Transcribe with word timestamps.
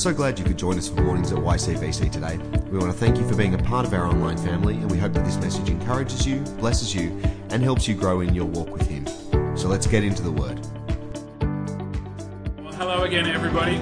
so 0.00 0.14
glad 0.14 0.38
you 0.38 0.44
could 0.46 0.56
join 0.56 0.78
us 0.78 0.88
for 0.88 1.02
mornings 1.02 1.30
at 1.30 1.36
YCBC 1.36 2.10
today. 2.10 2.38
We 2.70 2.78
want 2.78 2.90
to 2.90 2.98
thank 2.98 3.18
you 3.18 3.28
for 3.28 3.36
being 3.36 3.52
a 3.52 3.58
part 3.58 3.84
of 3.84 3.92
our 3.92 4.06
online 4.06 4.38
family, 4.38 4.76
and 4.76 4.90
we 4.90 4.96
hope 4.96 5.12
that 5.12 5.26
this 5.26 5.36
message 5.36 5.68
encourages 5.68 6.26
you, 6.26 6.40
blesses 6.58 6.94
you, 6.94 7.20
and 7.50 7.62
helps 7.62 7.86
you 7.86 7.94
grow 7.94 8.22
in 8.22 8.34
your 8.34 8.46
walk 8.46 8.70
with 8.70 8.88
Him. 8.88 9.06
So 9.58 9.68
let's 9.68 9.86
get 9.86 10.02
into 10.02 10.22
the 10.22 10.32
Word. 10.32 10.58
Well, 12.62 12.72
hello 12.72 13.02
again, 13.02 13.26
everybody. 13.26 13.78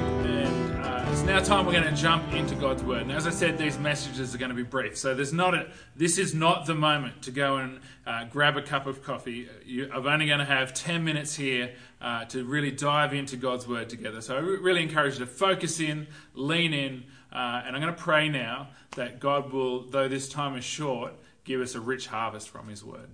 Uh, 1.28 1.32
now 1.32 1.40
time 1.40 1.66
we're 1.66 1.72
going 1.72 1.84
to 1.84 1.94
jump 1.94 2.32
into 2.32 2.54
God's 2.54 2.82
Word. 2.82 3.02
And 3.02 3.12
as 3.12 3.26
I 3.26 3.30
said, 3.30 3.58
these 3.58 3.78
messages 3.78 4.34
are 4.34 4.38
going 4.38 4.48
to 4.48 4.54
be 4.54 4.62
brief. 4.62 4.96
So 4.96 5.14
there's 5.14 5.32
not 5.32 5.52
a, 5.52 5.70
this 5.94 6.16
is 6.16 6.34
not 6.34 6.64
the 6.64 6.74
moment 6.74 7.20
to 7.24 7.30
go 7.30 7.58
and 7.58 7.80
uh, 8.06 8.24
grab 8.24 8.56
a 8.56 8.62
cup 8.62 8.86
of 8.86 9.04
coffee. 9.04 9.46
You, 9.62 9.90
I'm 9.92 10.06
only 10.06 10.26
going 10.26 10.38
to 10.38 10.46
have 10.46 10.72
10 10.72 11.04
minutes 11.04 11.34
here 11.34 11.74
uh, 12.00 12.24
to 12.26 12.44
really 12.44 12.70
dive 12.70 13.12
into 13.12 13.36
God's 13.36 13.68
Word 13.68 13.90
together. 13.90 14.22
So 14.22 14.36
I 14.36 14.38
really 14.38 14.82
encourage 14.82 15.18
you 15.18 15.20
to 15.20 15.26
focus 15.26 15.80
in, 15.80 16.06
lean 16.32 16.72
in, 16.72 17.04
uh, 17.30 17.62
and 17.66 17.76
I'm 17.76 17.82
going 17.82 17.94
to 17.94 18.02
pray 18.02 18.30
now 18.30 18.70
that 18.96 19.20
God 19.20 19.52
will, 19.52 19.82
though 19.82 20.08
this 20.08 20.30
time 20.30 20.56
is 20.56 20.64
short, 20.64 21.12
give 21.44 21.60
us 21.60 21.74
a 21.74 21.80
rich 21.80 22.06
harvest 22.06 22.48
from 22.48 22.68
His 22.68 22.82
Word. 22.82 23.10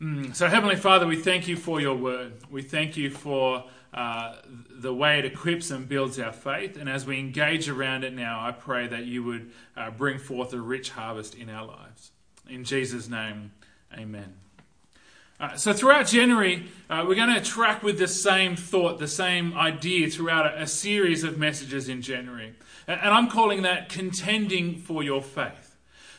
Mm. 0.00 0.34
So, 0.34 0.46
Heavenly 0.48 0.76
Father, 0.76 1.06
we 1.06 1.16
thank 1.16 1.48
you 1.48 1.56
for 1.56 1.80
your 1.80 1.94
Word. 1.94 2.34
We 2.50 2.60
thank 2.60 2.98
you 2.98 3.10
for 3.10 3.64
uh, 3.94 4.34
the 4.70 4.92
way 4.92 5.18
it 5.18 5.24
equips 5.24 5.70
and 5.70 5.88
builds 5.88 6.18
our 6.18 6.32
faith. 6.32 6.76
And 6.76 6.86
as 6.86 7.06
we 7.06 7.18
engage 7.18 7.70
around 7.70 8.04
it 8.04 8.12
now, 8.12 8.46
I 8.46 8.52
pray 8.52 8.86
that 8.88 9.06
you 9.06 9.24
would 9.24 9.50
uh, 9.74 9.90
bring 9.90 10.18
forth 10.18 10.52
a 10.52 10.60
rich 10.60 10.90
harvest 10.90 11.34
in 11.34 11.48
our 11.48 11.66
lives. 11.66 12.10
In 12.46 12.62
Jesus' 12.64 13.08
name, 13.08 13.52
amen. 13.96 14.34
Uh, 15.40 15.56
so 15.56 15.72
throughout 15.72 16.06
January, 16.06 16.66
uh, 16.90 17.04
we're 17.08 17.14
going 17.14 17.34
to 17.34 17.40
track 17.40 17.82
with 17.82 17.98
the 17.98 18.08
same 18.08 18.54
thought, 18.54 18.98
the 18.98 19.08
same 19.08 19.56
idea 19.56 20.10
throughout 20.10 20.46
a, 20.46 20.62
a 20.62 20.66
series 20.66 21.24
of 21.24 21.38
messages 21.38 21.88
in 21.88 22.02
January. 22.02 22.54
And, 22.86 23.00
and 23.00 23.10
I'm 23.10 23.28
calling 23.28 23.62
that 23.62 23.88
contending 23.88 24.76
for 24.76 25.02
your 25.02 25.22
faith. 25.22 25.65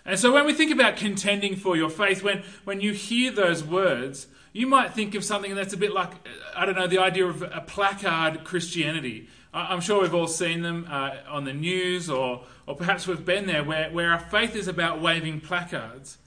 And 0.08 0.17
so 0.17 0.33
when 0.33 0.45
we 0.45 0.53
think 0.53 0.72
about 0.72 0.95
contending 0.95 1.58
for 1.58 1.75
your 1.75 1.89
faith, 1.89 2.23
when, 2.23 2.44
when 2.63 2.80
you 2.80 2.94
hear 2.94 3.30
those 3.30 3.61
words, 3.61 4.27
you 4.53 4.66
might 4.66 4.94
think 4.94 5.13
of 5.16 5.23
something 5.25 5.53
that's 5.53 5.73
a 5.73 5.77
bit 5.77 5.91
like, 5.91 6.13
I 6.55 6.66
don't 6.66 6.75
know, 6.75 6.88
the 6.88 7.00
idea 7.00 7.27
of 7.27 7.44
a 7.44 7.61
placard 7.67 8.45
Christianity. 8.45 9.28
I'm 9.53 9.81
sure 9.81 10.02
we've 10.02 10.16
all 10.16 10.28
seen 10.28 10.61
them 10.61 10.88
uh, 10.89 11.17
on 11.30 11.44
the 11.44 11.53
news, 11.53 12.09
or, 12.09 12.45
or 12.66 12.75
perhaps 12.75 13.05
we've 13.05 13.25
been 13.25 13.47
there, 13.47 13.66
where, 13.66 13.89
where 13.91 14.11
our 14.11 14.19
faith 14.19 14.55
is 14.55 14.69
about 14.69 15.02
waving 15.02 15.41
placards. 15.41 16.17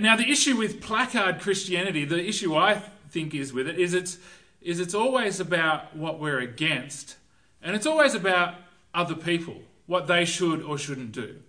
Now, 0.00 0.16
the 0.16 0.30
issue 0.30 0.56
with 0.56 0.82
placard 0.82 1.40
Christianity, 1.40 2.04
the 2.04 2.22
issue 2.22 2.54
I 2.54 2.82
think 3.10 3.34
is 3.34 3.52
with 3.52 3.66
it, 3.66 3.78
is 3.78 3.94
it's, 3.94 4.18
is 4.60 4.78
it's 4.78 4.94
always 4.94 5.40
about 5.40 5.96
what 5.96 6.18
we're 6.18 6.40
against, 6.40 7.16
and 7.62 7.74
it's 7.74 7.86
always 7.86 8.14
about 8.14 8.56
other 8.92 9.14
people, 9.14 9.62
what 9.86 10.06
they 10.06 10.24
should 10.26 10.62
or 10.62 10.76
shouldn't 10.76 11.12
do. 11.12 11.40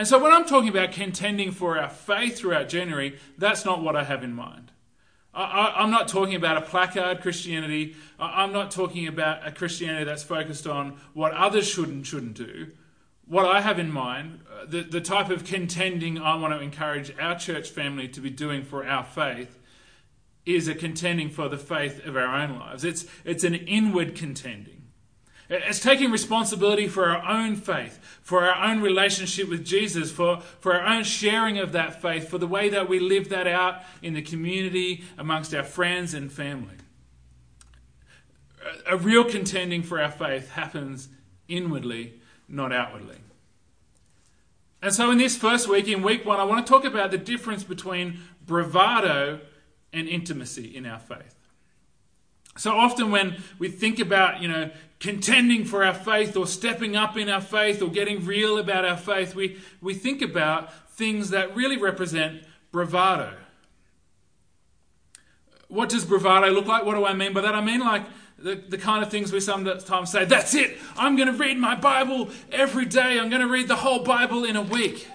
And 0.00 0.08
so, 0.08 0.18
when 0.18 0.32
I'm 0.32 0.46
talking 0.46 0.70
about 0.70 0.92
contending 0.92 1.52
for 1.52 1.78
our 1.78 1.90
faith 1.90 2.38
throughout 2.38 2.70
January, 2.70 3.18
that's 3.36 3.66
not 3.66 3.82
what 3.82 3.96
I 3.96 4.04
have 4.04 4.24
in 4.24 4.32
mind. 4.32 4.72
I, 5.34 5.74
am 5.76 5.90
not 5.90 6.08
talking 6.08 6.34
about 6.34 6.56
a 6.56 6.62
placard 6.62 7.20
Christianity. 7.20 7.94
I'm 8.18 8.50
not 8.50 8.70
talking 8.70 9.06
about 9.06 9.46
a 9.46 9.52
Christianity 9.52 10.04
that's 10.04 10.22
focused 10.22 10.66
on 10.66 10.98
what 11.12 11.32
others 11.32 11.68
should 11.68 11.90
and 11.90 12.06
shouldn't 12.06 12.32
do 12.32 12.68
what 13.26 13.44
I 13.44 13.60
have 13.60 13.78
in 13.78 13.92
mind, 13.92 14.40
uh, 14.50 14.64
the, 14.64 14.80
the 14.80 15.02
type 15.02 15.28
of 15.28 15.44
contending 15.44 16.18
I 16.18 16.34
want 16.36 16.54
to 16.54 16.60
encourage 16.60 17.12
our 17.20 17.38
church 17.38 17.68
family 17.68 18.08
to 18.08 18.22
be 18.22 18.30
doing 18.30 18.64
for 18.64 18.86
our 18.86 19.04
faith, 19.04 19.58
is 20.46 20.66
a 20.66 20.74
contending 20.74 21.28
for 21.28 21.50
the 21.50 21.58
faith 21.58 22.06
of 22.06 22.16
our 22.16 22.34
own 22.36 22.58
lives. 22.58 22.84
It's, 22.84 23.04
it's 23.26 23.44
an 23.44 23.54
inward 23.54 24.16
contending. 24.16 24.79
It's 25.50 25.80
taking 25.80 26.12
responsibility 26.12 26.86
for 26.86 27.06
our 27.06 27.28
own 27.28 27.56
faith, 27.56 27.98
for 28.22 28.44
our 28.44 28.70
own 28.70 28.80
relationship 28.80 29.48
with 29.48 29.64
Jesus, 29.64 30.12
for, 30.12 30.40
for 30.60 30.74
our 30.74 30.86
own 30.86 31.02
sharing 31.02 31.58
of 31.58 31.72
that 31.72 32.00
faith, 32.00 32.28
for 32.28 32.38
the 32.38 32.46
way 32.46 32.68
that 32.68 32.88
we 32.88 33.00
live 33.00 33.30
that 33.30 33.48
out 33.48 33.80
in 34.00 34.14
the 34.14 34.22
community, 34.22 35.02
amongst 35.18 35.52
our 35.52 35.64
friends 35.64 36.14
and 36.14 36.30
family. 36.30 36.76
A 38.86 38.96
real 38.96 39.24
contending 39.24 39.82
for 39.82 40.00
our 40.00 40.10
faith 40.10 40.52
happens 40.52 41.08
inwardly 41.48 42.20
not 42.46 42.72
outwardly. 42.72 43.18
And 44.82 44.94
so, 44.94 45.10
in 45.10 45.18
this 45.18 45.36
first 45.36 45.68
week, 45.68 45.88
in 45.88 46.02
week 46.02 46.24
one, 46.24 46.38
I 46.38 46.44
want 46.44 46.64
to 46.64 46.72
talk 46.72 46.84
about 46.84 47.10
the 47.10 47.18
difference 47.18 47.64
between 47.64 48.20
bravado 48.46 49.40
and 49.92 50.08
intimacy 50.08 50.76
in 50.76 50.86
our 50.86 51.00
faith. 51.00 51.34
So 52.60 52.72
often, 52.76 53.10
when 53.10 53.42
we 53.58 53.70
think 53.70 53.98
about, 53.98 54.42
you 54.42 54.48
know, 54.48 54.70
contending 54.98 55.64
for 55.64 55.82
our 55.82 55.94
faith 55.94 56.36
or 56.36 56.46
stepping 56.46 56.94
up 56.94 57.16
in 57.16 57.30
our 57.30 57.40
faith 57.40 57.80
or 57.80 57.88
getting 57.88 58.26
real 58.26 58.58
about 58.58 58.84
our 58.84 58.98
faith, 58.98 59.34
we, 59.34 59.56
we 59.80 59.94
think 59.94 60.20
about 60.20 60.70
things 60.90 61.30
that 61.30 61.56
really 61.56 61.78
represent 61.78 62.42
bravado. 62.70 63.32
What 65.68 65.88
does 65.88 66.04
bravado 66.04 66.50
look 66.50 66.66
like? 66.66 66.84
What 66.84 66.96
do 66.96 67.06
I 67.06 67.14
mean 67.14 67.32
by 67.32 67.40
that? 67.40 67.54
I 67.54 67.62
mean 67.62 67.80
like 67.80 68.02
the, 68.38 68.56
the 68.56 68.76
kind 68.76 69.02
of 69.02 69.10
things 69.10 69.32
we 69.32 69.40
sometimes 69.40 70.12
say, 70.12 70.26
that's 70.26 70.54
it, 70.54 70.76
I'm 70.98 71.16
going 71.16 71.28
to 71.28 71.38
read 71.38 71.56
my 71.56 71.76
Bible 71.76 72.28
every 72.52 72.84
day, 72.84 73.18
I'm 73.18 73.30
going 73.30 73.40
to 73.40 73.48
read 73.48 73.68
the 73.68 73.76
whole 73.76 74.04
Bible 74.04 74.44
in 74.44 74.56
a 74.56 74.62
week. 74.62 75.08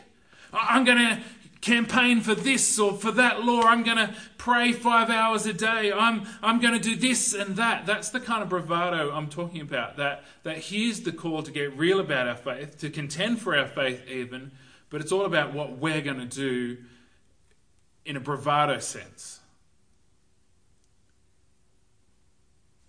I'm 0.52 0.84
going 0.84 0.98
to 0.98 1.22
campaign 1.66 2.22
for 2.22 2.36
this 2.36 2.78
or 2.78 2.94
for 2.94 3.12
that 3.12 3.44
law. 3.44 3.62
I'm 3.64 3.84
going 3.84 3.98
to 3.98 4.14
pray 4.38 4.72
five 4.72 5.10
hours 5.10 5.48
a 5.48 5.54
day. 5.54 5.92
I'm, 5.92 6.28
I'm 6.44 6.60
going 6.60 6.76
to 6.76 6.80
do 6.80 6.96
this 6.96 7.34
and 7.34 7.56
that. 7.56 7.88
That's 7.88 8.10
the 8.10 8.20
kind 8.20 8.44
of 8.44 8.50
bravado 8.50 9.12
I'm 9.12 9.28
talking 9.28 9.62
about. 9.62 9.98
That, 9.98 10.24
that 10.44 10.60
here's 10.60 11.02
the 11.02 11.12
call 11.12 11.42
to 11.42 11.52
get 11.52 11.76
real 11.76 12.00
about 12.00 12.28
our 12.28 12.36
faith, 12.36 12.78
to 12.80 12.92
contend 12.92 13.42
for 13.42 13.58
our 13.58 13.66
faith 13.66 14.08
even, 14.08 14.52
but 14.92 15.02
it's 15.02 15.12
all 15.12 15.26
about 15.26 15.54
what 15.54 15.80
we're 15.80 16.02
going 16.02 16.20
to 16.20 16.26
do 16.26 16.78
in 18.06 18.16
a 18.16 18.20
bravado 18.20 18.78
sense. 18.78 19.40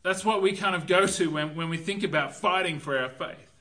That's 0.02 0.22
what 0.22 0.42
we 0.42 0.52
kind 0.52 0.76
of 0.76 0.86
go 0.86 1.06
to 1.06 1.30
when, 1.30 1.56
when 1.56 1.70
we 1.70 1.78
think 1.78 2.04
about 2.04 2.36
fighting 2.36 2.78
for 2.78 2.98
our 2.98 3.08
faith. 3.08 3.52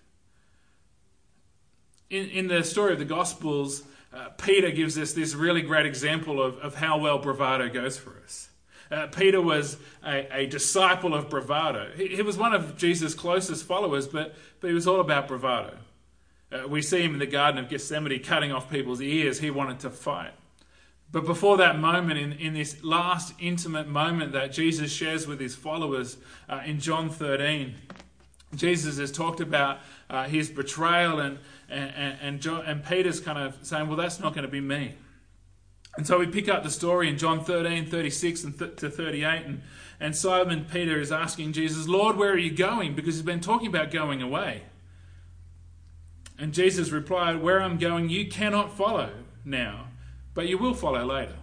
In, 2.10 2.30
in 2.30 2.48
the 2.48 2.64
story 2.64 2.92
of 2.92 3.00
the 3.00 3.06
Gospels, 3.06 3.84
uh, 4.14 4.30
Peter 4.38 4.72
gives 4.72 4.98
us 4.98 5.14
this 5.14 5.36
really 5.36 5.62
great 5.62 5.86
example 5.86 6.42
of, 6.42 6.58
of 6.60 6.76
how 6.76 6.98
well 6.98 7.18
bravado 7.18 7.70
goes 7.70 7.98
for 7.98 8.18
us. 8.24 8.50
Uh, 8.92 9.08
Peter 9.08 9.42
was 9.42 9.78
a, 10.06 10.44
a, 10.44 10.46
disciple 10.46 11.16
of 11.16 11.30
bravado. 11.30 11.92
He, 11.96 12.16
he, 12.16 12.22
was 12.22 12.38
one 12.38 12.54
of 12.54 12.78
Jesus' 12.78 13.16
closest 13.16 13.66
followers, 13.66 14.08
but, 14.08 14.36
but 14.60 14.68
he 14.68 14.74
was 14.74 14.88
all 14.88 15.02
about 15.02 15.28
bravado. 15.28 15.78
Uh, 16.52 16.68
we 16.68 16.82
see 16.82 17.02
him 17.02 17.14
in 17.14 17.20
the 17.20 17.26
Garden 17.26 17.64
of 17.64 17.70
Gethsemane 17.70 18.22
cutting 18.22 18.52
off 18.52 18.70
people's 18.70 19.02
ears. 19.02 19.40
He 19.40 19.50
wanted 19.50 19.80
to 19.80 19.90
fight. 19.90 20.34
But 21.12 21.26
before 21.26 21.58
that 21.58 21.80
moment, 21.80 22.20
in, 22.20 22.34
in 22.34 22.54
this 22.54 22.84
last 22.84 23.34
intimate 23.40 23.88
moment 23.88 24.34
that 24.34 24.52
Jesus 24.52 24.92
shares 24.92 25.26
with 25.26 25.40
his 25.40 25.56
followers 25.56 26.18
uh, 26.48 26.62
in 26.66 26.80
John 26.80 27.10
13, 27.10 27.76
Jesus 28.58 28.98
has 28.98 29.12
talked 29.12 29.40
about 29.40 29.80
uh, 30.10 30.26
his 30.26 30.50
betrayal, 30.50 31.20
and, 31.20 31.40
and, 31.70 32.18
and, 32.22 32.42
John, 32.42 32.66
and 32.66 32.84
Peter's 32.84 33.20
kind 33.20 33.38
of 33.38 33.58
saying, 33.62 33.88
Well, 33.88 33.98
that's 33.98 34.20
not 34.20 34.34
going 34.34 34.46
to 34.46 34.52
be 34.52 34.62
me. 34.62 34.96
And 35.98 36.06
so 36.06 36.20
we 36.20 36.28
pick 36.28 36.50
up 36.50 36.64
the 36.64 36.70
story 36.70 37.08
in 37.08 37.18
John 37.18 37.44
13, 37.44 37.86
36 37.86 38.44
and 38.44 38.60
th- 38.60 38.76
to 38.78 38.90
38, 38.90 39.46
and, 39.46 39.62
and 40.00 40.16
Simon 40.16 40.66
Peter 40.70 41.00
is 41.00 41.12
asking 41.12 41.54
Jesus, 41.54 41.88
Lord, 41.88 42.18
where 42.18 42.32
are 42.32 42.38
you 42.38 42.52
going? 42.52 42.96
Because 42.96 43.16
he's 43.16 43.24
been 43.24 43.40
talking 43.40 43.68
about 43.68 43.92
going 43.92 44.22
away. 44.22 44.64
And 46.38 46.54
Jesus 46.54 46.92
replied, 46.92 47.42
Where 47.42 47.62
I'm 47.62 47.78
going, 47.78 48.10
you 48.10 48.28
cannot 48.28 48.76
follow 48.76 49.12
now 49.46 49.88
but 50.36 50.48
you 50.48 50.60
will 50.60 50.76
follow 50.76 51.04
later. 51.04 51.38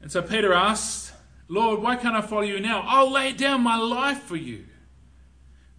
And 0.00 0.10
so 0.10 0.22
Peter 0.22 0.54
asks, 0.54 1.12
Lord, 1.48 1.82
why 1.82 1.96
can't 1.96 2.16
I 2.16 2.22
follow 2.22 2.42
you 2.42 2.60
now? 2.60 2.82
I'll 2.86 3.10
lay 3.10 3.32
down 3.32 3.62
my 3.62 3.76
life 3.76 4.22
for 4.22 4.36
you. 4.36 4.64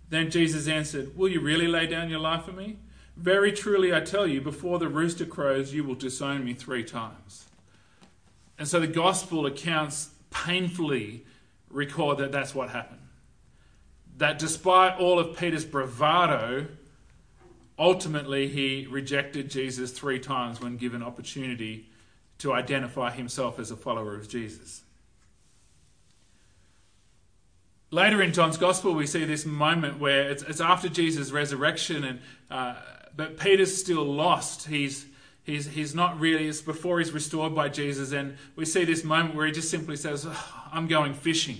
Then 0.09 0.31
Jesus 0.31 0.67
answered, 0.67 1.15
Will 1.15 1.29
you 1.29 1.39
really 1.39 1.67
lay 1.67 1.87
down 1.87 2.09
your 2.09 2.19
life 2.19 2.45
for 2.45 2.51
me? 2.51 2.77
Very 3.15 3.51
truly, 3.51 3.93
I 3.93 3.99
tell 3.99 4.25
you, 4.25 4.41
before 4.41 4.79
the 4.79 4.87
rooster 4.87 5.25
crows, 5.25 5.73
you 5.73 5.83
will 5.83 5.95
disown 5.95 6.45
me 6.45 6.53
three 6.53 6.83
times. 6.83 7.45
And 8.57 8.67
so 8.67 8.79
the 8.79 8.87
gospel 8.87 9.45
accounts 9.45 10.09
painfully 10.31 11.25
record 11.69 12.17
that 12.19 12.31
that's 12.31 12.55
what 12.55 12.69
happened. 12.69 13.01
That 14.17 14.39
despite 14.39 14.99
all 14.99 15.19
of 15.19 15.37
Peter's 15.37 15.65
bravado, 15.65 16.67
Ultimately, 17.79 18.49
he 18.49 18.85
rejected 18.89 19.49
Jesus 19.49 19.91
three 19.91 20.19
times 20.19 20.59
when 20.59 20.75
given 20.75 21.01
opportunity 21.01 21.87
to 22.39 22.51
identify 22.51 23.09
himself 23.09 23.57
as 23.57 23.71
a 23.71 23.77
follower 23.77 24.15
of 24.15 24.27
Jesus. 24.27 24.83
Later 27.91 28.21
in 28.21 28.33
John's 28.33 28.57
Gospel, 28.57 28.93
we 28.93 29.07
see 29.07 29.25
this 29.25 29.45
moment 29.45 29.99
where 29.99 30.29
it's, 30.29 30.43
it's 30.43 30.61
after 30.61 30.89
Jesus' 30.89 31.31
resurrection, 31.31 32.03
and 32.03 32.19
uh, 32.51 32.75
but 33.15 33.37
Peter's 33.37 33.75
still 33.75 34.03
lost. 34.05 34.67
He's 34.67 35.07
he's 35.43 35.67
he's 35.67 35.95
not 35.95 36.19
really. 36.19 36.47
It's 36.47 36.61
before 36.61 36.99
he's 36.99 37.11
restored 37.11 37.55
by 37.55 37.69
Jesus, 37.69 38.11
and 38.11 38.37
we 38.55 38.65
see 38.65 38.85
this 38.85 39.03
moment 39.03 39.33
where 39.33 39.47
he 39.47 39.51
just 39.51 39.71
simply 39.71 39.95
says, 39.95 40.25
oh, 40.27 40.63
"I'm 40.71 40.87
going 40.87 41.15
fishing." 41.15 41.57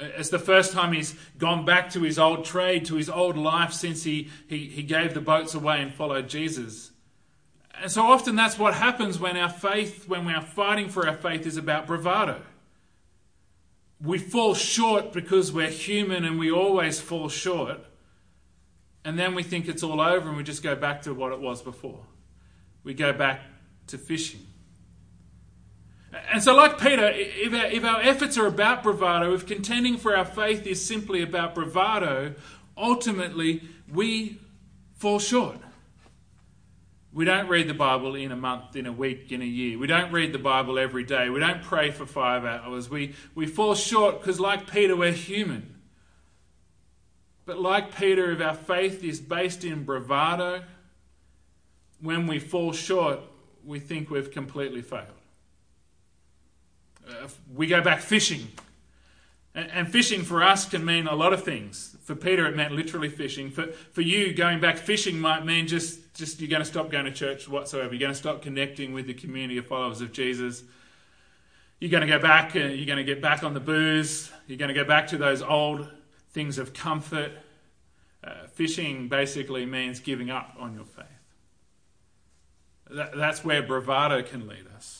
It's 0.00 0.30
the 0.30 0.38
first 0.38 0.72
time 0.72 0.92
he's 0.92 1.14
gone 1.36 1.64
back 1.64 1.90
to 1.90 2.00
his 2.00 2.18
old 2.18 2.44
trade, 2.44 2.86
to 2.86 2.94
his 2.94 3.10
old 3.10 3.36
life 3.36 3.72
since 3.72 4.02
he, 4.02 4.30
he, 4.48 4.66
he 4.66 4.82
gave 4.82 5.12
the 5.12 5.20
boats 5.20 5.54
away 5.54 5.82
and 5.82 5.92
followed 5.92 6.26
Jesus. 6.26 6.90
And 7.82 7.90
so 7.90 8.02
often 8.02 8.34
that's 8.34 8.58
what 8.58 8.72
happens 8.72 9.18
when 9.18 9.36
our 9.36 9.50
faith, 9.50 10.08
when 10.08 10.24
we 10.24 10.32
are 10.32 10.42
fighting 10.42 10.88
for 10.88 11.06
our 11.06 11.16
faith, 11.16 11.46
is 11.46 11.58
about 11.58 11.86
bravado. 11.86 12.40
We 14.02 14.18
fall 14.18 14.54
short 14.54 15.12
because 15.12 15.52
we're 15.52 15.68
human 15.68 16.24
and 16.24 16.38
we 16.38 16.50
always 16.50 17.00
fall 17.00 17.28
short. 17.28 17.78
And 19.04 19.18
then 19.18 19.34
we 19.34 19.42
think 19.42 19.68
it's 19.68 19.82
all 19.82 20.00
over 20.00 20.28
and 20.28 20.36
we 20.36 20.42
just 20.42 20.62
go 20.62 20.74
back 20.74 21.02
to 21.02 21.14
what 21.14 21.32
it 21.32 21.40
was 21.40 21.62
before. 21.62 22.00
We 22.82 22.94
go 22.94 23.12
back 23.12 23.42
to 23.88 23.98
fishing. 23.98 24.46
And 26.32 26.42
so, 26.42 26.54
like 26.54 26.78
Peter, 26.78 27.08
if 27.14 27.52
our, 27.52 27.66
if 27.66 27.84
our 27.84 28.00
efforts 28.00 28.36
are 28.36 28.46
about 28.46 28.82
bravado, 28.82 29.32
if 29.32 29.46
contending 29.46 29.96
for 29.96 30.16
our 30.16 30.24
faith 30.24 30.66
is 30.66 30.84
simply 30.84 31.22
about 31.22 31.54
bravado, 31.54 32.34
ultimately 32.76 33.62
we 33.92 34.38
fall 34.96 35.18
short. 35.18 35.56
We 37.12 37.24
don't 37.24 37.48
read 37.48 37.68
the 37.68 37.74
Bible 37.74 38.14
in 38.14 38.30
a 38.30 38.36
month, 38.36 38.76
in 38.76 38.86
a 38.86 38.92
week, 38.92 39.32
in 39.32 39.42
a 39.42 39.46
year. 39.46 39.78
We 39.78 39.88
don't 39.88 40.12
read 40.12 40.32
the 40.32 40.38
Bible 40.38 40.78
every 40.78 41.02
day. 41.02 41.28
We 41.28 41.40
don't 41.40 41.62
pray 41.62 41.90
for 41.90 42.06
five 42.06 42.44
hours. 42.44 42.88
We, 42.88 43.14
we 43.34 43.46
fall 43.46 43.74
short 43.74 44.20
because, 44.20 44.38
like 44.38 44.70
Peter, 44.70 44.96
we're 44.96 45.12
human. 45.12 45.74
But, 47.46 47.58
like 47.58 47.96
Peter, 47.96 48.30
if 48.30 48.40
our 48.40 48.54
faith 48.54 49.02
is 49.02 49.20
based 49.20 49.64
in 49.64 49.82
bravado, 49.82 50.62
when 52.00 52.28
we 52.28 52.38
fall 52.38 52.72
short, 52.72 53.18
we 53.64 53.80
think 53.80 54.08
we've 54.08 54.30
completely 54.30 54.82
failed. 54.82 55.06
Uh, 57.08 57.26
we 57.52 57.66
go 57.66 57.80
back 57.80 58.00
fishing. 58.00 58.46
And, 59.54 59.70
and 59.70 59.90
fishing 59.90 60.22
for 60.22 60.42
us 60.42 60.68
can 60.68 60.84
mean 60.84 61.06
a 61.06 61.14
lot 61.14 61.32
of 61.32 61.42
things. 61.42 61.96
For 62.02 62.14
Peter, 62.14 62.46
it 62.46 62.56
meant 62.56 62.72
literally 62.72 63.08
fishing. 63.08 63.50
For, 63.50 63.66
for 63.66 64.00
you, 64.00 64.32
going 64.34 64.60
back 64.60 64.76
fishing 64.78 65.18
might 65.18 65.44
mean 65.44 65.66
just, 65.66 66.14
just 66.14 66.40
you're 66.40 66.50
going 66.50 66.62
to 66.62 66.68
stop 66.68 66.90
going 66.90 67.04
to 67.04 67.12
church 67.12 67.48
whatsoever. 67.48 67.92
You're 67.92 68.00
going 68.00 68.12
to 68.12 68.18
stop 68.18 68.42
connecting 68.42 68.92
with 68.92 69.06
the 69.06 69.14
community 69.14 69.58
of 69.58 69.66
followers 69.66 70.00
of 70.00 70.12
Jesus. 70.12 70.62
You're 71.80 71.90
going 71.90 72.02
to 72.02 72.06
go 72.06 72.18
back, 72.18 72.54
uh, 72.54 72.60
you're 72.60 72.86
going 72.86 72.98
to 72.98 73.04
get 73.04 73.22
back 73.22 73.42
on 73.42 73.54
the 73.54 73.60
booze. 73.60 74.30
You're 74.46 74.58
going 74.58 74.68
to 74.68 74.74
go 74.74 74.84
back 74.84 75.08
to 75.08 75.18
those 75.18 75.42
old 75.42 75.88
things 76.30 76.58
of 76.58 76.72
comfort. 76.72 77.32
Uh, 78.22 78.46
fishing 78.52 79.08
basically 79.08 79.64
means 79.64 79.98
giving 79.98 80.30
up 80.30 80.54
on 80.58 80.74
your 80.74 80.84
faith. 80.84 81.06
That, 82.90 83.16
that's 83.16 83.44
where 83.44 83.62
bravado 83.62 84.22
can 84.22 84.46
lead 84.46 84.66
us. 84.76 84.99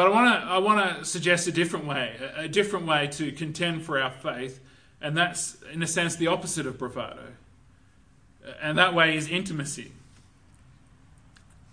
But 0.00 0.06
I 0.06 0.10
want 0.12 0.42
to 0.42 0.48
I 0.48 0.56
want 0.56 0.98
to 0.98 1.04
suggest 1.04 1.46
a 1.46 1.52
different 1.52 1.84
way, 1.84 2.16
a 2.34 2.48
different 2.48 2.86
way 2.86 3.08
to 3.08 3.30
contend 3.32 3.82
for 3.82 4.00
our 4.00 4.10
faith, 4.10 4.58
and 5.02 5.14
that's 5.14 5.58
in 5.74 5.82
a 5.82 5.86
sense 5.86 6.16
the 6.16 6.28
opposite 6.28 6.66
of 6.66 6.78
bravado. 6.78 7.22
And 8.62 8.78
that 8.78 8.94
way 8.94 9.14
is 9.14 9.28
intimacy. 9.28 9.92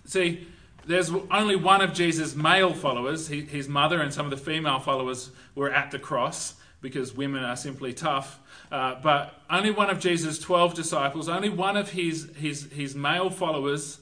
See, 0.03 0.45
there's 0.85 1.09
only 1.31 1.55
one 1.55 1.79
of 1.79 1.93
Jesus' 1.93 2.35
male 2.35 2.73
followers, 2.73 3.29
his 3.29 3.69
mother 3.69 4.01
and 4.01 4.13
some 4.13 4.25
of 4.25 4.31
the 4.31 4.35
female 4.35 4.79
followers 4.79 5.29
were 5.55 5.71
at 5.71 5.91
the 5.91 5.99
cross 5.99 6.55
because 6.81 7.15
women 7.15 7.45
are 7.45 7.55
simply 7.55 7.93
tough. 7.93 8.41
Uh, 8.69 8.95
but 9.01 9.35
only 9.49 9.71
one 9.71 9.89
of 9.89 10.01
Jesus' 10.01 10.37
12 10.37 10.73
disciples, 10.73 11.29
only 11.29 11.47
one 11.47 11.77
of 11.77 11.91
his, 11.91 12.29
his, 12.35 12.69
his 12.73 12.93
male 12.93 13.29
followers 13.29 13.99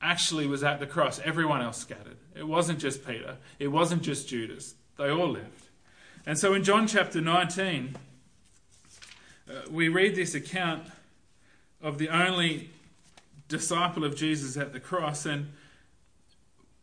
actually 0.00 0.46
was 0.46 0.62
at 0.62 0.80
the 0.80 0.86
cross. 0.86 1.20
Everyone 1.24 1.60
else 1.60 1.78
scattered. 1.78 2.16
It 2.34 2.46
wasn't 2.46 2.78
just 2.78 3.06
Peter, 3.06 3.36
it 3.58 3.68
wasn't 3.68 4.02
just 4.02 4.28
Judas. 4.28 4.74
They 4.96 5.10
all 5.10 5.30
left. 5.30 5.64
And 6.26 6.38
so 6.38 6.54
in 6.54 6.64
John 6.64 6.86
chapter 6.86 7.20
19, 7.20 7.96
uh, 9.48 9.52
we 9.70 9.88
read 9.88 10.14
this 10.14 10.34
account 10.34 10.88
of 11.80 11.98
the 11.98 12.08
only 12.08 12.70
disciple 13.48 14.04
of 14.04 14.16
Jesus 14.16 14.56
at 14.56 14.72
the 14.72 14.80
cross. 14.80 15.24
And 15.24 15.52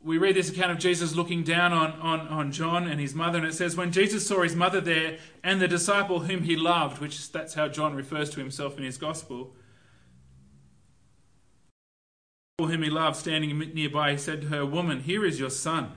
we 0.03 0.17
read 0.17 0.35
this 0.35 0.49
account 0.49 0.71
of 0.71 0.79
Jesus 0.79 1.15
looking 1.15 1.43
down 1.43 1.73
on, 1.73 1.91
on, 1.93 2.27
on 2.27 2.51
John 2.51 2.87
and 2.87 2.99
his 2.99 3.13
mother, 3.13 3.37
and 3.37 3.47
it 3.47 3.53
says, 3.53 3.75
When 3.75 3.91
Jesus 3.91 4.25
saw 4.27 4.41
his 4.41 4.55
mother 4.55 4.81
there 4.81 5.17
and 5.43 5.61
the 5.61 5.67
disciple 5.67 6.21
whom 6.21 6.43
he 6.43 6.55
loved, 6.55 6.99
which 6.99 7.31
that's 7.31 7.53
how 7.53 7.67
John 7.67 7.95
refers 7.95 8.29
to 8.31 8.39
himself 8.39 8.77
in 8.77 8.83
his 8.83 8.97
gospel, 8.97 9.53
whom 12.57 12.83
he 12.83 12.89
loved 12.89 13.17
standing 13.17 13.57
nearby, 13.73 14.11
he 14.11 14.17
said 14.17 14.41
to 14.41 14.47
her, 14.47 14.65
Woman, 14.65 15.01
here 15.01 15.25
is 15.25 15.39
your 15.39 15.49
son. 15.49 15.91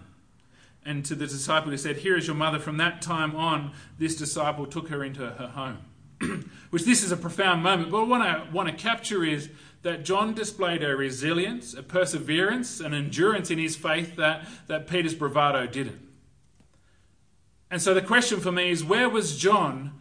And 0.84 1.04
to 1.04 1.14
the 1.14 1.26
disciple, 1.26 1.70
he 1.70 1.76
said, 1.76 1.98
Here 1.98 2.16
is 2.16 2.26
your 2.26 2.34
mother. 2.34 2.58
From 2.58 2.78
that 2.78 3.00
time 3.00 3.36
on, 3.36 3.72
this 3.98 4.16
disciple 4.16 4.66
took 4.66 4.88
her 4.88 5.04
into 5.04 5.20
her 5.20 5.48
home. 5.48 6.50
Which 6.70 6.84
this 6.84 7.04
is 7.04 7.12
a 7.12 7.16
profound 7.16 7.62
moment. 7.62 7.92
But 7.92 8.08
what 8.08 8.22
I 8.22 8.50
want 8.50 8.68
to 8.68 8.74
capture 8.74 9.24
is 9.24 9.50
that 9.82 10.04
John 10.04 10.34
displayed 10.34 10.82
a 10.82 10.96
resilience, 10.96 11.74
a 11.74 11.82
perseverance, 11.82 12.80
an 12.80 12.92
endurance 12.92 13.52
in 13.52 13.58
his 13.58 13.76
faith 13.76 14.16
that, 14.16 14.48
that 14.66 14.88
Peter's 14.88 15.14
bravado 15.14 15.66
didn't. 15.68 16.00
And 17.70 17.80
so 17.80 17.94
the 17.94 18.02
question 18.02 18.40
for 18.40 18.50
me 18.50 18.70
is 18.70 18.82
where 18.82 19.08
was 19.08 19.38
John 19.38 19.92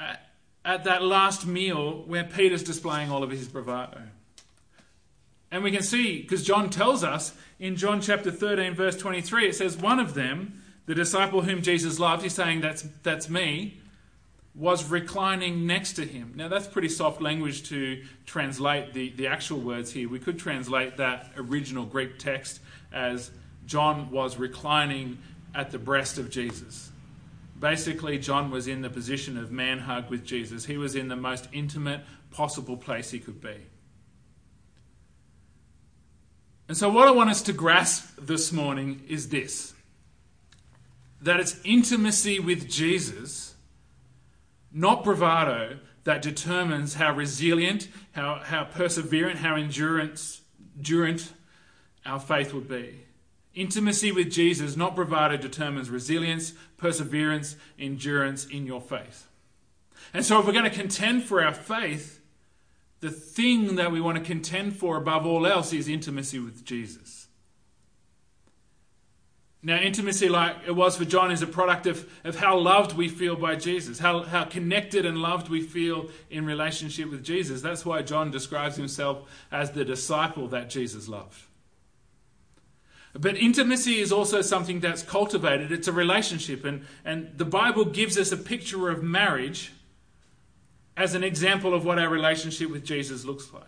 at, 0.00 0.30
at 0.64 0.82
that 0.82 1.04
last 1.04 1.46
meal 1.46 2.02
where 2.06 2.24
Peter's 2.24 2.64
displaying 2.64 3.12
all 3.12 3.22
of 3.22 3.30
his 3.30 3.46
bravado? 3.46 4.00
And 5.52 5.62
we 5.62 5.70
can 5.70 5.82
see, 5.82 6.22
because 6.22 6.42
John 6.42 6.70
tells 6.70 7.04
us 7.04 7.34
in 7.60 7.76
John 7.76 8.00
chapter 8.00 8.30
13, 8.30 8.74
verse 8.74 8.96
23, 8.96 9.48
it 9.48 9.54
says, 9.54 9.76
One 9.76 10.00
of 10.00 10.14
them, 10.14 10.62
the 10.86 10.94
disciple 10.94 11.42
whom 11.42 11.60
Jesus 11.60 12.00
loved, 12.00 12.22
he's 12.22 12.34
saying, 12.34 12.62
That's, 12.62 12.82
that's 13.02 13.28
me, 13.28 13.78
was 14.54 14.88
reclining 14.88 15.66
next 15.66 15.92
to 15.94 16.06
him. 16.06 16.32
Now, 16.36 16.48
that's 16.48 16.66
pretty 16.66 16.88
soft 16.88 17.20
language 17.20 17.68
to 17.68 18.02
translate 18.24 18.94
the, 18.94 19.10
the 19.10 19.26
actual 19.26 19.60
words 19.60 19.92
here. 19.92 20.08
We 20.08 20.18
could 20.18 20.38
translate 20.38 20.96
that 20.96 21.32
original 21.36 21.84
Greek 21.84 22.18
text 22.18 22.60
as 22.90 23.30
John 23.66 24.10
was 24.10 24.38
reclining 24.38 25.18
at 25.54 25.70
the 25.70 25.78
breast 25.78 26.16
of 26.16 26.30
Jesus. 26.30 26.90
Basically, 27.60 28.18
John 28.18 28.50
was 28.50 28.68
in 28.68 28.80
the 28.80 28.90
position 28.90 29.36
of 29.36 29.52
man 29.52 29.80
hug 29.80 30.08
with 30.08 30.24
Jesus. 30.24 30.64
He 30.64 30.78
was 30.78 30.96
in 30.96 31.08
the 31.08 31.16
most 31.16 31.48
intimate 31.52 32.00
possible 32.30 32.76
place 32.78 33.10
he 33.10 33.20
could 33.20 33.40
be. 33.40 33.56
And 36.72 36.76
so, 36.78 36.88
what 36.88 37.06
I 37.06 37.10
want 37.10 37.28
us 37.28 37.42
to 37.42 37.52
grasp 37.52 38.16
this 38.18 38.50
morning 38.50 39.02
is 39.06 39.28
this 39.28 39.74
that 41.20 41.38
it's 41.38 41.60
intimacy 41.64 42.40
with 42.40 42.66
Jesus, 42.66 43.56
not 44.72 45.04
bravado, 45.04 45.80
that 46.04 46.22
determines 46.22 46.94
how 46.94 47.14
resilient, 47.14 47.88
how, 48.12 48.40
how 48.42 48.64
perseverant, 48.64 49.36
how 49.36 49.54
endurance, 49.54 50.40
endurant 50.74 51.34
our 52.06 52.18
faith 52.18 52.54
would 52.54 52.70
be. 52.70 53.04
Intimacy 53.54 54.10
with 54.10 54.30
Jesus, 54.30 54.74
not 54.74 54.96
bravado, 54.96 55.36
determines 55.36 55.90
resilience, 55.90 56.54
perseverance, 56.78 57.54
endurance 57.78 58.46
in 58.46 58.64
your 58.64 58.80
faith. 58.80 59.26
And 60.14 60.24
so, 60.24 60.40
if 60.40 60.46
we're 60.46 60.52
going 60.52 60.64
to 60.64 60.70
contend 60.70 61.24
for 61.24 61.44
our 61.44 61.52
faith, 61.52 62.21
the 63.02 63.10
thing 63.10 63.74
that 63.74 63.90
we 63.90 64.00
want 64.00 64.16
to 64.16 64.24
contend 64.24 64.76
for 64.76 64.96
above 64.96 65.26
all 65.26 65.44
else 65.44 65.72
is 65.72 65.88
intimacy 65.88 66.38
with 66.38 66.64
Jesus. 66.64 67.26
Now, 69.60 69.76
intimacy, 69.76 70.28
like 70.28 70.56
it 70.66 70.76
was 70.76 70.96
for 70.96 71.04
John, 71.04 71.32
is 71.32 71.42
a 71.42 71.48
product 71.48 71.86
of, 71.86 72.08
of 72.22 72.36
how 72.36 72.56
loved 72.56 72.96
we 72.96 73.08
feel 73.08 73.34
by 73.34 73.56
Jesus, 73.56 73.98
how, 73.98 74.22
how 74.22 74.44
connected 74.44 75.04
and 75.04 75.18
loved 75.18 75.48
we 75.48 75.62
feel 75.62 76.10
in 76.30 76.46
relationship 76.46 77.10
with 77.10 77.24
Jesus. 77.24 77.60
That's 77.60 77.84
why 77.84 78.02
John 78.02 78.30
describes 78.30 78.76
himself 78.76 79.28
as 79.50 79.72
the 79.72 79.84
disciple 79.84 80.46
that 80.48 80.70
Jesus 80.70 81.08
loved. 81.08 81.42
But 83.14 83.36
intimacy 83.36 83.98
is 83.98 84.12
also 84.12 84.42
something 84.42 84.78
that's 84.78 85.02
cultivated, 85.02 85.72
it's 85.72 85.88
a 85.88 85.92
relationship. 85.92 86.64
And, 86.64 86.86
and 87.04 87.32
the 87.36 87.44
Bible 87.44 87.84
gives 87.84 88.16
us 88.16 88.30
a 88.30 88.36
picture 88.36 88.90
of 88.90 89.02
marriage 89.02 89.72
as 90.96 91.14
an 91.14 91.24
example 91.24 91.74
of 91.74 91.84
what 91.84 91.98
our 91.98 92.08
relationship 92.08 92.70
with 92.70 92.84
Jesus 92.84 93.24
looks 93.24 93.52
like. 93.52 93.64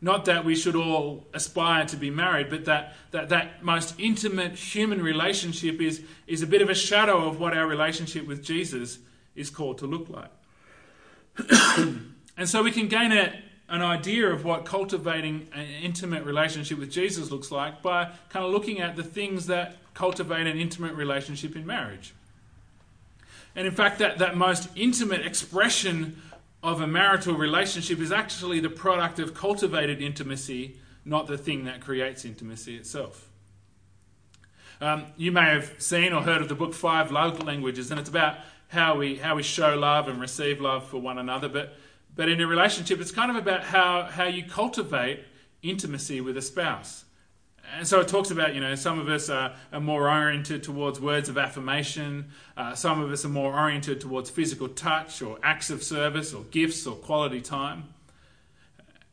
Not 0.00 0.24
that 0.24 0.44
we 0.44 0.56
should 0.56 0.74
all 0.74 1.28
aspire 1.32 1.86
to 1.86 1.96
be 1.96 2.10
married, 2.10 2.50
but 2.50 2.64
that, 2.64 2.94
that 3.12 3.28
that 3.28 3.62
most 3.62 3.94
intimate 4.00 4.56
human 4.56 5.00
relationship 5.00 5.80
is, 5.80 6.02
is 6.26 6.42
a 6.42 6.46
bit 6.46 6.60
of 6.60 6.68
a 6.68 6.74
shadow 6.74 7.28
of 7.28 7.38
what 7.38 7.56
our 7.56 7.66
relationship 7.68 8.26
with 8.26 8.42
Jesus 8.42 8.98
is 9.36 9.48
called 9.48 9.78
to 9.78 9.86
look 9.86 10.08
like. 10.08 10.30
and 12.36 12.48
so 12.48 12.64
we 12.64 12.72
can 12.72 12.88
gain 12.88 13.12
a, 13.12 13.32
an 13.68 13.80
idea 13.80 14.28
of 14.28 14.44
what 14.44 14.64
cultivating 14.64 15.46
an 15.54 15.66
intimate 15.82 16.24
relationship 16.24 16.78
with 16.78 16.90
Jesus 16.90 17.30
looks 17.30 17.52
like 17.52 17.80
by 17.80 18.10
kind 18.28 18.44
of 18.44 18.50
looking 18.50 18.80
at 18.80 18.96
the 18.96 19.04
things 19.04 19.46
that 19.46 19.76
cultivate 19.94 20.48
an 20.48 20.58
intimate 20.58 20.94
relationship 20.94 21.54
in 21.54 21.64
marriage. 21.64 22.12
And 23.54 23.66
in 23.66 23.74
fact, 23.74 23.98
that, 23.98 24.18
that 24.18 24.36
most 24.36 24.68
intimate 24.76 25.26
expression 25.26 26.20
of 26.62 26.80
a 26.80 26.86
marital 26.86 27.34
relationship 27.34 27.98
is 27.98 28.12
actually 28.12 28.60
the 28.60 28.70
product 28.70 29.18
of 29.18 29.34
cultivated 29.34 30.00
intimacy, 30.00 30.76
not 31.04 31.26
the 31.26 31.36
thing 31.36 31.64
that 31.64 31.80
creates 31.80 32.24
intimacy 32.24 32.76
itself. 32.76 33.28
Um, 34.80 35.06
you 35.16 35.32
may 35.32 35.44
have 35.44 35.74
seen 35.78 36.12
or 36.12 36.22
heard 36.22 36.42
of 36.42 36.48
the 36.48 36.54
book 36.54 36.74
Five 36.74 37.12
Love 37.12 37.42
Languages, 37.42 37.90
and 37.90 38.00
it's 38.00 38.08
about 38.08 38.38
how 38.68 38.96
we 38.96 39.16
how 39.16 39.36
we 39.36 39.42
show 39.42 39.76
love 39.76 40.08
and 40.08 40.20
receive 40.20 40.60
love 40.60 40.88
for 40.88 41.00
one 41.00 41.18
another. 41.18 41.48
But 41.48 41.76
but 42.16 42.28
in 42.28 42.40
a 42.40 42.46
relationship, 42.46 43.00
it's 43.00 43.12
kind 43.12 43.30
of 43.30 43.36
about 43.36 43.62
how 43.62 44.04
how 44.04 44.24
you 44.24 44.44
cultivate 44.44 45.20
intimacy 45.62 46.20
with 46.20 46.36
a 46.36 46.42
spouse. 46.42 47.04
And 47.74 47.88
so 47.88 48.00
it 48.00 48.08
talks 48.08 48.30
about, 48.30 48.54
you 48.54 48.60
know, 48.60 48.74
some 48.74 48.98
of 48.98 49.08
us 49.08 49.30
are, 49.30 49.54
are 49.72 49.80
more 49.80 50.10
oriented 50.10 50.62
towards 50.62 51.00
words 51.00 51.30
of 51.30 51.38
affirmation. 51.38 52.26
Uh, 52.54 52.74
some 52.74 53.00
of 53.00 53.10
us 53.10 53.24
are 53.24 53.30
more 53.30 53.58
oriented 53.58 54.00
towards 54.00 54.28
physical 54.28 54.68
touch 54.68 55.22
or 55.22 55.38
acts 55.42 55.70
of 55.70 55.82
service 55.82 56.34
or 56.34 56.44
gifts 56.44 56.86
or 56.86 56.96
quality 56.96 57.40
time. 57.40 57.84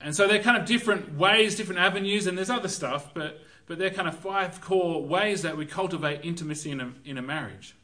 And 0.02 0.14
so 0.14 0.28
they're 0.28 0.44
kind 0.44 0.58
of 0.58 0.66
different 0.66 1.18
ways, 1.18 1.56
different 1.56 1.80
avenues, 1.80 2.28
and 2.28 2.38
there's 2.38 2.50
other 2.50 2.68
stuff, 2.68 3.14
but, 3.14 3.40
but 3.66 3.80
they're 3.80 3.90
kind 3.90 4.08
of 4.08 4.18
five 4.18 4.60
core 4.60 5.02
ways 5.04 5.42
that 5.44 5.56
we 5.56 5.66
cultivate 5.66 6.26
intimacy 6.26 6.72
in 6.72 6.82
a, 6.82 6.94
in 7.06 7.18
a 7.18 7.22
marriage. 7.22 7.76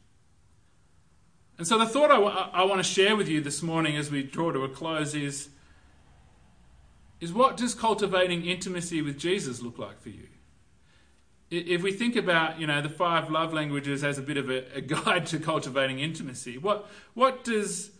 And 1.58 1.66
so 1.66 1.78
the 1.78 1.86
thought 1.86 2.10
I, 2.10 2.16
w- 2.16 2.34
I 2.34 2.64
want 2.64 2.80
to 2.80 2.90
share 2.90 3.16
with 3.16 3.28
you 3.28 3.40
this 3.40 3.62
morning 3.62 3.96
as 3.96 4.10
we 4.10 4.22
draw 4.22 4.52
to 4.52 4.64
a 4.64 4.68
close 4.68 5.14
is, 5.14 5.48
is 7.18 7.32
what 7.32 7.56
does 7.56 7.74
cultivating 7.74 8.44
intimacy 8.44 9.00
with 9.00 9.18
Jesus 9.18 9.62
look 9.62 9.78
like 9.78 10.02
for 10.02 10.10
you? 10.10 10.28
If 11.50 11.82
we 11.82 11.92
think 11.92 12.16
about, 12.16 12.60
you 12.60 12.66
know, 12.66 12.82
the 12.82 12.88
five 12.88 13.30
love 13.30 13.52
languages 13.52 14.02
as 14.02 14.18
a 14.18 14.22
bit 14.22 14.36
of 14.36 14.50
a, 14.50 14.64
a 14.74 14.80
guide 14.80 15.26
to 15.26 15.38
cultivating 15.38 16.00
intimacy, 16.00 16.58
what, 16.58 16.88
what 17.14 17.44
does, 17.44 17.90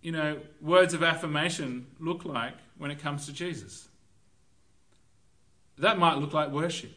you 0.00 0.12
know, 0.12 0.38
words 0.60 0.94
of 0.94 1.02
affirmation 1.02 1.86
look 2.00 2.24
like 2.24 2.54
when 2.78 2.90
it 2.90 2.98
comes 2.98 3.26
to 3.26 3.32
Jesus? 3.32 3.88
That 5.78 5.98
might 5.98 6.16
look 6.16 6.32
like 6.32 6.50
worship. 6.50 6.92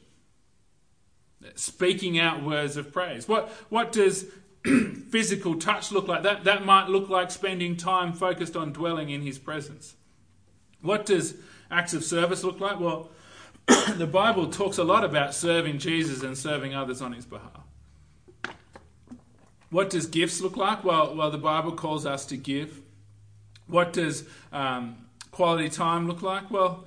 Speaking 1.55 2.17
out 2.17 2.41
words 2.44 2.77
of 2.77 2.94
praise. 2.94 3.27
What, 3.27 3.50
what 3.70 3.91
does 3.91 4.25
physical 5.10 5.55
touch 5.55 5.91
look 5.91 6.08
like? 6.08 6.24
That, 6.24 6.46
that 6.46 6.65
might 6.65 6.88
look 6.88 7.10
like 7.10 7.32
spending 7.32 7.75
time 7.75 8.13
focused 8.13 8.55
on 8.55 8.72
dwelling 8.72 9.10
in 9.10 9.22
his 9.22 9.38
presence. 9.38 9.96
What 10.82 11.05
does 11.05 11.36
acts 11.70 11.94
of 11.94 12.03
service 12.03 12.44
look 12.44 12.60
like? 12.60 12.79
Well, 12.79 13.10
the 13.98 14.07
Bible 14.07 14.48
talks 14.48 14.77
a 14.77 14.84
lot 14.84 15.03
about 15.03 15.34
serving 15.34 15.79
Jesus 15.79 16.24
and 16.24 16.38
serving 16.38 16.75
others 16.75 17.01
on 17.01 17.13
his 17.13 17.25
behalf. 17.25 17.65
What 19.69 19.89
does 19.89 20.05
gifts 20.05 20.41
look 20.41 20.55
like? 20.55 20.84
Well, 20.84 21.15
well 21.15 21.31
the 21.31 21.38
Bible 21.38 21.72
calls 21.72 22.05
us 22.05 22.25
to 22.27 22.38
give. 22.38 22.81
What 23.67 23.93
does 23.93 24.25
um, 24.53 24.98
quality 25.31 25.69
time 25.69 26.07
look 26.07 26.22
like? 26.22 26.51
Well, 26.51 26.86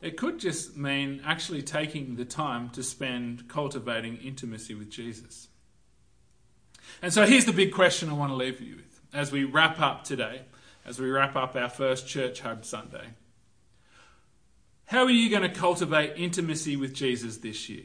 it 0.00 0.16
could 0.16 0.38
just 0.38 0.76
mean 0.76 1.22
actually 1.24 1.62
taking 1.62 2.16
the 2.16 2.24
time 2.24 2.70
to 2.70 2.82
spend 2.82 3.48
cultivating 3.48 4.18
intimacy 4.18 4.74
with 4.74 4.90
Jesus. 4.90 5.48
And 7.00 7.12
so 7.12 7.24
here's 7.24 7.46
the 7.46 7.52
big 7.52 7.72
question 7.72 8.10
I 8.10 8.12
want 8.12 8.30
to 8.30 8.36
leave 8.36 8.60
you 8.60 8.76
with 8.76 9.00
as 9.14 9.32
we 9.32 9.44
wrap 9.44 9.80
up 9.80 10.04
today, 10.04 10.42
as 10.84 11.00
we 11.00 11.10
wrap 11.10 11.36
up 11.36 11.56
our 11.56 11.68
first 11.68 12.06
Church 12.06 12.40
Hub 12.40 12.64
Sunday. 12.64 13.08
How 14.92 15.04
are 15.04 15.10
you 15.10 15.30
going 15.30 15.40
to 15.40 15.48
cultivate 15.48 16.18
intimacy 16.18 16.76
with 16.76 16.92
Jesus 16.92 17.38
this 17.38 17.66
year? 17.70 17.84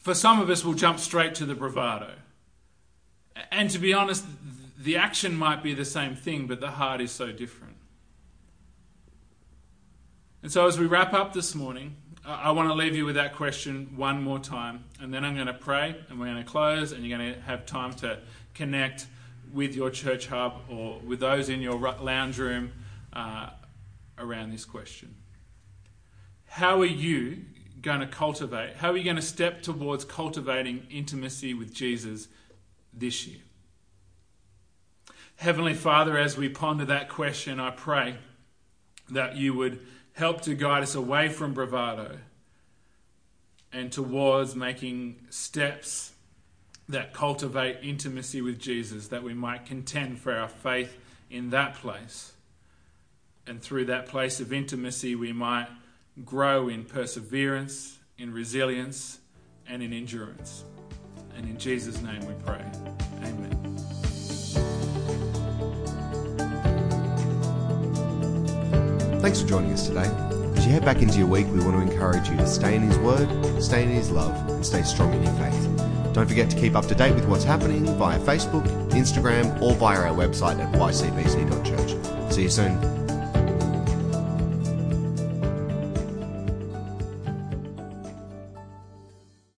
For 0.00 0.14
some 0.14 0.40
of 0.40 0.50
us, 0.50 0.64
we'll 0.64 0.74
jump 0.74 0.98
straight 0.98 1.36
to 1.36 1.46
the 1.46 1.54
bravado. 1.54 2.10
And 3.52 3.70
to 3.70 3.78
be 3.78 3.94
honest, 3.94 4.24
the 4.76 4.96
action 4.96 5.36
might 5.36 5.62
be 5.62 5.74
the 5.74 5.84
same 5.84 6.16
thing, 6.16 6.48
but 6.48 6.58
the 6.58 6.72
heart 6.72 7.00
is 7.00 7.12
so 7.12 7.30
different. 7.30 7.76
And 10.42 10.50
so, 10.50 10.66
as 10.66 10.76
we 10.76 10.86
wrap 10.86 11.12
up 11.12 11.32
this 11.32 11.54
morning, 11.54 11.94
I 12.26 12.50
want 12.50 12.68
to 12.68 12.74
leave 12.74 12.96
you 12.96 13.04
with 13.04 13.14
that 13.14 13.36
question 13.36 13.92
one 13.94 14.24
more 14.24 14.40
time, 14.40 14.86
and 15.00 15.14
then 15.14 15.24
I'm 15.24 15.36
going 15.36 15.46
to 15.46 15.54
pray, 15.54 15.94
and 16.08 16.18
we're 16.18 16.26
going 16.26 16.42
to 16.42 16.50
close, 16.50 16.90
and 16.90 17.06
you're 17.06 17.16
going 17.16 17.32
to 17.32 17.40
have 17.42 17.64
time 17.64 17.92
to 17.98 18.18
connect 18.54 19.06
with 19.54 19.76
your 19.76 19.88
church 19.88 20.26
hub 20.26 20.62
or 20.68 20.98
with 20.98 21.20
those 21.20 21.48
in 21.48 21.60
your 21.60 21.78
lounge 21.78 22.40
room 22.40 22.72
uh, 23.12 23.50
around 24.18 24.50
this 24.50 24.64
question. 24.64 25.14
How 26.46 26.80
are 26.80 26.86
you 26.86 27.42
going 27.82 28.00
to 28.00 28.06
cultivate? 28.06 28.76
How 28.76 28.90
are 28.90 28.96
you 28.96 29.04
going 29.04 29.16
to 29.16 29.22
step 29.22 29.62
towards 29.62 30.04
cultivating 30.04 30.86
intimacy 30.90 31.54
with 31.54 31.72
Jesus 31.72 32.28
this 32.92 33.26
year? 33.26 33.40
Heavenly 35.36 35.74
Father, 35.74 36.16
as 36.16 36.36
we 36.36 36.48
ponder 36.48 36.86
that 36.86 37.08
question, 37.08 37.60
I 37.60 37.70
pray 37.70 38.16
that 39.10 39.36
you 39.36 39.54
would 39.54 39.80
help 40.14 40.40
to 40.42 40.54
guide 40.54 40.82
us 40.82 40.94
away 40.94 41.28
from 41.28 41.52
bravado 41.52 42.18
and 43.72 43.92
towards 43.92 44.56
making 44.56 45.20
steps 45.28 46.12
that 46.88 47.12
cultivate 47.12 47.78
intimacy 47.82 48.40
with 48.40 48.58
Jesus, 48.58 49.08
that 49.08 49.22
we 49.22 49.34
might 49.34 49.66
contend 49.66 50.18
for 50.18 50.32
our 50.32 50.48
faith 50.48 50.96
in 51.28 51.50
that 51.50 51.74
place. 51.74 52.32
And 53.46 53.62
through 53.62 53.84
that 53.86 54.06
place 54.06 54.40
of 54.40 54.52
intimacy, 54.52 55.14
we 55.14 55.32
might 55.32 55.68
grow 56.24 56.68
in 56.68 56.84
perseverance, 56.84 57.98
in 58.18 58.32
resilience, 58.32 59.20
and 59.68 59.82
in 59.82 59.92
endurance. 59.92 60.64
And 61.36 61.48
in 61.48 61.58
Jesus' 61.58 62.00
name 62.00 62.26
we 62.26 62.34
pray. 62.44 62.64
Amen. 63.22 63.52
Thanks 69.20 69.42
for 69.42 69.48
joining 69.48 69.72
us 69.72 69.86
today. 69.86 70.10
As 70.56 70.64
you 70.66 70.72
head 70.72 70.84
back 70.84 71.02
into 71.02 71.18
your 71.18 71.26
week, 71.26 71.46
we 71.48 71.60
want 71.60 71.72
to 71.72 71.92
encourage 71.92 72.28
you 72.28 72.36
to 72.36 72.46
stay 72.46 72.74
in 72.74 72.82
His 72.82 72.98
Word, 72.98 73.28
stay 73.62 73.82
in 73.82 73.90
His 73.90 74.10
love, 74.10 74.34
and 74.48 74.64
stay 74.64 74.82
strong 74.82 75.12
in 75.12 75.22
your 75.22 75.32
faith. 75.34 76.12
Don't 76.14 76.26
forget 76.26 76.48
to 76.50 76.56
keep 76.56 76.74
up 76.74 76.86
to 76.86 76.94
date 76.94 77.14
with 77.14 77.26
what's 77.26 77.44
happening 77.44 77.84
via 77.96 78.18
Facebook, 78.20 78.66
Instagram, 78.90 79.60
or 79.60 79.74
via 79.74 80.00
our 80.00 80.14
website 80.16 80.58
at 80.58 80.72
ycbc.church. 80.72 82.32
See 82.32 82.42
you 82.42 82.48
soon. 82.48 82.95